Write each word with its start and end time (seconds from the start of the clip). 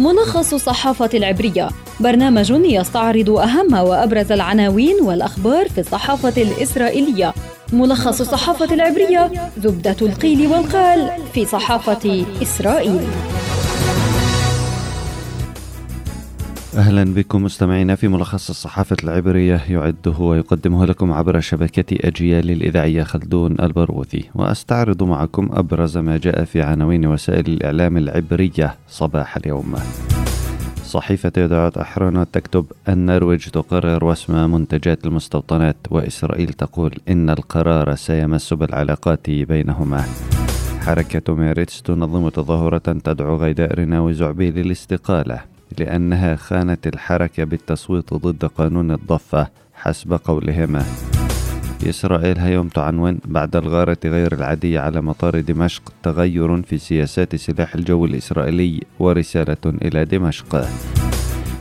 ملخص 0.00 0.54
الصحافة 0.54 1.10
العبرية. 1.14 1.68
برنامج 2.00 2.50
يستعرض 2.50 3.30
أهم 3.30 3.74
وأبرز 3.74 4.32
العناوين 4.32 4.96
والأخبار 5.02 5.68
في 5.68 5.80
الصحافة 5.80 6.42
الإسرائيلية. 6.42 7.34
ملخص 7.72 8.20
الصحافة 8.20 8.74
العبرية 8.74 9.30
زبدة 9.58 9.96
القيل 10.02 10.46
والقال 10.46 11.10
في 11.34 11.44
صحافة 11.44 12.24
إسرائيل. 12.42 13.00
أهلا 16.74 17.14
بكم 17.14 17.44
مستمعينا 17.44 17.94
في 17.94 18.08
ملخص 18.08 18.50
الصحافة 18.50 18.96
العبرية 19.04 19.62
يعده 19.68 20.14
ويقدمه 20.18 20.86
لكم 20.86 21.12
عبر 21.12 21.40
شبكة 21.40 22.08
أجيال 22.08 22.50
الإذاعية 22.50 23.02
خلدون 23.02 23.60
البرغوثي. 23.60 24.24
وأستعرض 24.34 25.02
معكم 25.02 25.48
أبرز 25.52 25.98
ما 25.98 26.16
جاء 26.16 26.44
في 26.44 26.62
عناوين 26.62 27.06
وسائل 27.06 27.46
الإعلام 27.46 27.96
العبرية 27.96 28.74
صباح 28.88 29.36
اليوم. 29.36 29.74
صحيفة 30.84 31.32
يديعوت 31.36 31.78
أحرونوت 31.78 32.28
تكتب 32.32 32.66
النرويج 32.88 33.48
تقرر 33.48 34.04
وسم 34.04 34.52
منتجات 34.52 35.06
المستوطنات 35.06 35.76
وإسرائيل 35.90 36.48
تقول 36.48 36.94
إن 37.08 37.30
القرار 37.30 37.94
سيمس 37.94 38.54
بالعلاقات 38.54 39.30
بينهما. 39.30 40.04
حركة 40.80 41.34
ميريتس 41.34 41.82
تنظم 41.82 42.28
تظاهرة 42.28 42.78
تدعو 42.78 43.36
غيداء 43.36 43.74
ريناوي 43.74 44.14
زعبي 44.14 44.50
للاستقالة. 44.50 45.59
لأنها 45.78 46.36
خانت 46.36 46.86
الحركة 46.86 47.44
بالتصويت 47.44 48.14
ضد 48.14 48.44
قانون 48.44 48.90
الضفة 48.90 49.48
حسب 49.74 50.12
قولها. 50.12 50.84
إسرائيل 51.88 52.38
هيوم 52.38 52.68
تعنون 52.68 53.18
بعد 53.24 53.56
الغارة 53.56 53.98
غير 54.04 54.34
العادية 54.34 54.80
على 54.80 55.00
مطار 55.00 55.40
دمشق 55.40 55.92
تغير 56.02 56.62
في 56.62 56.78
سياسات 56.78 57.36
سلاح 57.36 57.74
الجو 57.74 58.04
الإسرائيلي 58.04 58.80
ورسالة 58.98 59.56
إلى 59.66 60.04
دمشق. 60.04 60.68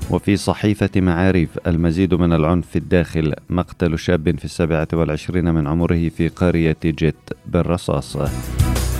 وفي 0.10 0.38
صحيفة 0.38 0.90
معارف 0.96 1.50
المزيد 1.68 2.14
من 2.14 2.34
العنف 2.34 2.68
في 2.68 2.76
الداخل. 2.76 3.34
مقتل 3.50 4.00
شاب 4.00 4.38
في 4.38 4.46
السابعة 4.46 4.88
والعشرين 4.94 5.54
من 5.54 5.68
عمره 5.68 6.10
في 6.10 6.28
قرية 6.28 6.78
جيت 6.86 7.30
بالرصاص. 7.46 8.18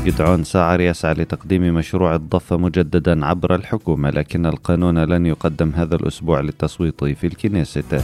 جدعون 0.06 0.44
ساعر 0.44 0.82
يسعى 0.82 1.14
لتقديم 1.14 1.76
مشروع 1.76 2.16
الضفة 2.16 2.58
مجددا 2.58 3.26
عبر 3.26 3.56
الحكومة 3.56 4.10
لكن 4.10 4.46
القانون 4.46 5.04
لن 5.04 5.26
يقدم 5.26 5.72
هذا 5.76 5.96
الأسبوع 5.96 6.40
للتصويت 6.40 7.04
في 7.04 7.28
الكنيسة 7.28 8.04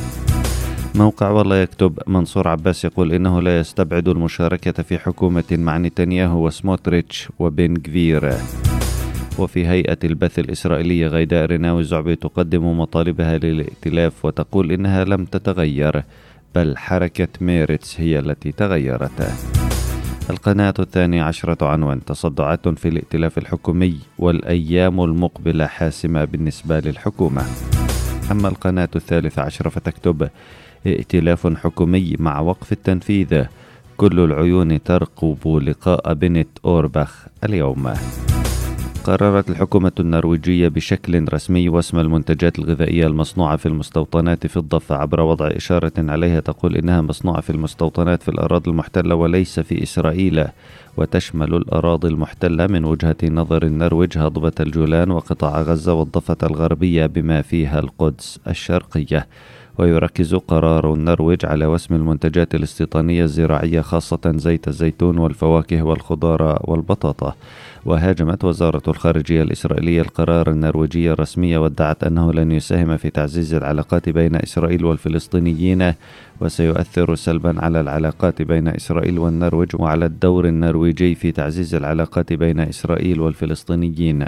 موقع 0.95 1.29
والله 1.29 1.57
يكتب 1.57 1.99
منصور 2.07 2.47
عباس 2.47 2.85
يقول 2.85 3.13
إنه 3.13 3.41
لا 3.41 3.59
يستبعد 3.59 4.07
المشاركة 4.07 4.83
في 4.83 4.97
حكومة 4.97 5.43
مع 5.51 5.77
نتنياهو 5.77 6.47
وسموتريتش 6.47 7.29
وبن 7.39 7.73
جفير 7.73 8.33
وفي 9.39 9.67
هيئة 9.67 9.97
البث 10.03 10.39
الإسرائيلية 10.39 11.07
غيداء 11.07 11.45
ريناوي 11.45 11.81
الزعبي 11.81 12.15
تقدم 12.15 12.79
مطالبها 12.79 13.37
للائتلاف 13.37 14.25
وتقول 14.25 14.71
إنها 14.71 15.03
لم 15.03 15.25
تتغير 15.25 16.03
بل 16.55 16.77
حركة 16.77 17.27
ميرتس 17.41 17.99
هي 18.01 18.19
التي 18.19 18.51
تغيرت. 18.51 19.31
القناة 20.29 20.73
الثانية 20.79 21.23
عشرة 21.23 21.67
عنوان 21.67 22.05
تصدعات 22.05 22.67
في 22.67 22.87
الائتلاف 22.87 23.37
الحكومي 23.37 23.99
والأيام 24.19 25.01
المقبلة 25.03 25.67
حاسمة 25.67 26.25
بالنسبة 26.25 26.79
للحكومة. 26.79 27.43
أما 28.31 28.47
القناة 28.47 28.89
الثالثة 28.95 29.41
عشرة 29.41 29.69
فتكتب 29.69 30.29
ائتلاف 30.87 31.47
حكومي 31.47 32.15
مع 32.19 32.39
وقف 32.39 32.71
التنفيذ. 32.71 33.45
كل 33.97 34.19
العيون 34.19 34.83
ترقب 34.83 35.47
لقاء 35.47 36.13
بنت 36.13 36.47
أوربخ 36.65 37.25
اليوم. 37.43 37.93
قررت 39.05 39.49
الحكومة 39.49 39.91
النرويجية 39.99 40.67
بشكل 40.67 41.25
رسمي 41.33 41.69
وسم 41.69 41.99
المنتجات 41.99 42.59
الغذائية 42.59 43.07
المصنوعة 43.07 43.57
في 43.57 43.65
المستوطنات 43.65 44.47
في 44.47 44.57
الضفة 44.57 44.95
عبر 44.95 45.21
وضع 45.21 45.47
إشارة 45.47 45.93
عليها 45.97 46.39
تقول 46.39 46.75
إنها 46.75 47.01
مصنوعة 47.01 47.41
في 47.41 47.49
المستوطنات 47.49 48.23
في 48.23 48.29
الأراضي 48.29 48.69
المحتلة 48.71 49.15
وليس 49.15 49.59
في 49.59 49.83
إسرائيل 49.83 50.45
وتشمل 50.97 51.55
الأراضي 51.55 52.07
المحتلة 52.07 52.67
من 52.67 52.85
وجهة 52.85 53.15
نظر 53.23 53.63
النرويج 53.63 54.17
هضبة 54.17 54.53
الجولان 54.59 55.11
وقطاع 55.11 55.61
غزة 55.61 55.93
والضفة 55.93 56.37
الغربية 56.43 57.05
بما 57.05 57.41
فيها 57.41 57.79
القدس 57.79 58.39
الشرقية. 58.47 59.27
ويركز 59.77 60.35
قرار 60.35 60.93
النرويج 60.93 61.45
على 61.45 61.65
وسم 61.65 61.95
المنتجات 61.95 62.55
الاستيطانية 62.55 63.23
الزراعية 63.23 63.81
خاصة 63.81 64.33
زيت 64.35 64.67
الزيتون 64.67 65.17
والفواكه 65.17 65.81
والخضار 65.83 66.59
والبطاطا. 66.63 67.35
وهاجمت 67.85 68.43
وزارة 68.43 68.81
الخارجية 68.87 69.43
الإسرائيلية 69.43 70.01
القرار 70.01 70.49
النرويجي 70.49 71.11
الرسمي 71.11 71.57
وادعت 71.57 72.03
أنه 72.03 72.33
لن 72.33 72.51
يساهم 72.51 72.97
في 72.97 73.09
تعزيز 73.09 73.53
العلاقات 73.53 74.09
بين 74.09 74.35
إسرائيل 74.35 74.85
والفلسطينيين 74.85 75.93
وسيؤثر 76.41 77.15
سلبا 77.15 77.65
على 77.65 77.81
العلاقات 77.81 78.41
بين 78.41 78.67
إسرائيل 78.67 79.19
والنرويج 79.19 79.69
وعلى 79.79 80.05
الدور 80.05 80.45
النرويجي 80.45 81.15
في 81.15 81.31
تعزيز 81.31 81.75
العلاقات 81.75 82.33
بين 82.33 82.59
إسرائيل 82.59 83.21
والفلسطينيين. 83.21 84.25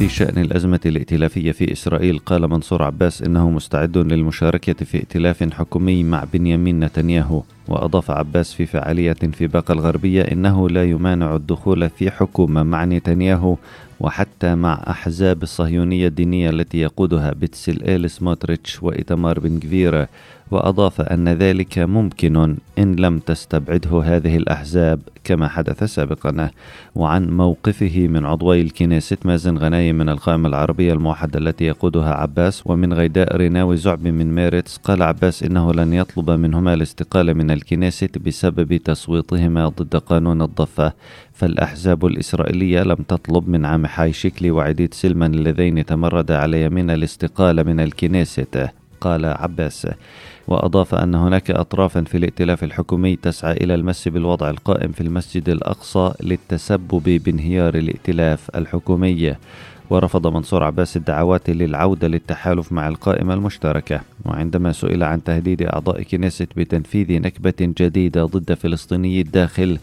في 0.00 0.08
شأن 0.08 0.38
الأزمة 0.38 0.80
الائتلافية 0.86 1.52
في 1.52 1.72
إسرائيل 1.72 2.18
قال 2.18 2.50
منصور 2.50 2.82
عباس 2.82 3.22
إنه 3.22 3.50
مستعد 3.50 3.98
للمشاركة 3.98 4.84
في 4.84 4.98
ائتلاف 4.98 5.54
حكومي 5.54 6.02
مع 6.02 6.24
بنيامين 6.32 6.80
نتنياهو. 6.80 7.42
وأضاف 7.68 8.10
عباس 8.10 8.52
في 8.54 8.66
فعالية 8.66 9.12
في 9.12 9.46
باقة 9.46 9.72
الغربية 9.72 10.22
إنه 10.22 10.68
لا 10.68 10.84
يمانع 10.84 11.36
الدخول 11.36 11.90
في 11.90 12.10
حكومة 12.10 12.62
مع 12.62 12.84
نتنياهو 12.84 13.56
وحتى 14.00 14.54
مع 14.54 14.84
أحزاب 14.88 15.42
الصهيونية 15.42 16.06
الدينية 16.06 16.50
التي 16.50 16.78
يقودها 16.78 17.30
بتسلئيل 17.30 18.10
سموتريتش 18.10 18.82
وإيتمار 18.82 19.40
بن 19.40 19.58
غفير. 19.58 20.06
وأضاف 20.50 21.00
أن 21.00 21.28
ذلك 21.28 21.78
ممكن 21.78 22.56
إن 22.78 22.96
لم 22.96 23.18
تستبعده 23.18 24.02
هذه 24.02 24.36
الأحزاب 24.36 25.00
كما 25.24 25.48
حدث 25.48 25.84
سابقا. 25.84 26.50
وعن 26.94 27.30
موقفه 27.30 28.08
من 28.08 28.26
عضوي 28.26 28.60
الكنيست 28.60 29.16
مازن 29.24 29.58
غنايم 29.58 29.98
من 29.98 30.08
القائمة 30.08 30.48
العربية 30.48 30.92
الموحدة 30.92 31.38
التي 31.38 31.64
يقودها 31.64 32.14
عباس 32.14 32.62
ومن 32.66 32.92
غيداء 32.92 33.36
ريناوي 33.36 33.76
زعبي 33.76 34.04
من 34.04 34.34
ميريتس 34.34 34.76
قال 34.76 35.02
عباس 35.02 35.42
إنه 35.42 35.72
لن 35.72 35.92
يطلب 35.92 36.30
منهما 36.30 36.74
الاستقالة 36.74 37.32
من 37.32 37.49
الكنيست 37.50 38.08
بسبب 38.26 38.76
تصويتهما 38.76 39.68
ضد 39.68 39.96
قانون 39.96 40.42
الضفة 40.42 40.92
فالأحزاب 41.32 42.06
الإسرائيلية 42.06 42.82
لم 42.82 42.96
تطلب 43.08 43.48
من 43.48 43.64
عامحاي 43.64 44.12
شكلي 44.12 44.50
وعديد 44.50 44.94
سلمان 44.94 45.34
اللذين 45.34 45.86
تمرد 45.86 46.30
على 46.30 46.62
يمين 46.62 46.90
الاستقالة 46.90 47.62
من 47.62 47.80
الكنيسة 47.80 48.70
قال 49.00 49.26
عباس. 49.26 49.86
وأضاف 50.48 50.94
أن 50.94 51.14
هناك 51.14 51.50
أطرافا 51.50 52.02
في 52.02 52.16
الائتلاف 52.16 52.64
الحكومي 52.64 53.16
تسعى 53.16 53.52
إلى 53.52 53.74
المس 53.74 54.08
بالوضع 54.08 54.50
القائم 54.50 54.92
في 54.92 55.00
المسجد 55.00 55.48
الأقصى 55.48 56.12
للتسبب 56.22 57.20
بانهيار 57.24 57.74
الائتلاف 57.74 58.50
الحكومي. 58.56 59.34
ورفض 59.90 60.26
منصور 60.26 60.62
عباس 60.64 60.96
الدعوات 60.96 61.50
للعودة 61.50 62.08
للتحالف 62.08 62.72
مع 62.72 62.88
القائمة 62.88 63.34
المشتركة 63.34 64.00
وعندما 64.24 64.72
سئل 64.72 65.02
عن 65.02 65.24
تهديد 65.24 65.62
أعضاء 65.62 66.02
كنيست 66.02 66.48
بتنفيذ 66.56 67.12
نكبة 67.22 67.54
جديدة 67.60 68.24
ضد 68.24 68.54
فلسطيني 68.54 69.20
الداخل 69.20 69.78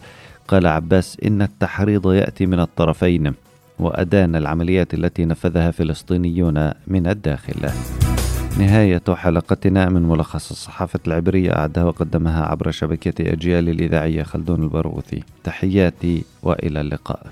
قال 0.48 0.66
عباس 0.66 1.16
إن 1.24 1.42
التحريض 1.42 2.12
يأتي 2.12 2.46
من 2.46 2.60
الطرفين 2.60 3.32
وأدان 3.78 4.36
العمليات 4.36 4.94
التي 4.94 5.24
نفذها 5.24 5.70
فلسطينيون 5.70 6.72
من 6.86 7.06
الداخل. 7.06 7.70
نهاية 8.58 9.02
حلقتنا 9.08 9.88
من 9.88 10.02
ملخص 10.02 10.50
الصحافة 10.50 11.00
العبرية 11.06 11.52
أعدها 11.52 11.84
وقدمها 11.84 12.44
عبر 12.44 12.70
شبكة 12.70 13.32
أجيال 13.32 13.68
الإذاعية 13.68 14.22
خلدون 14.22 14.62
البرغوثي. 14.62 15.22
تحياتي 15.44 16.24
وإلى 16.42 16.80
اللقاء. 16.80 17.26